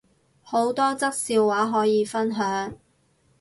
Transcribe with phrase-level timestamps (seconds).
[0.41, 2.73] 好多則笑話可以分享